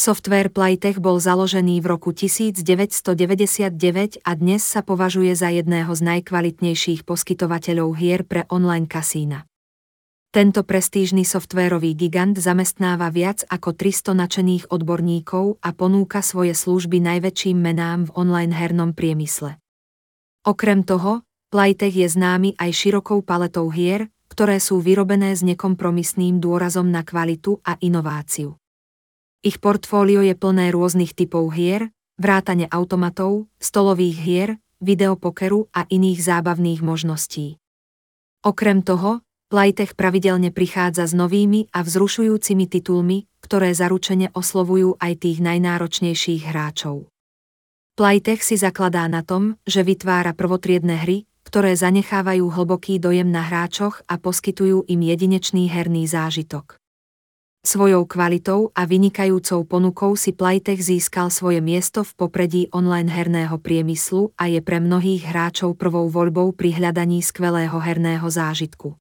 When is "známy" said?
22.08-22.56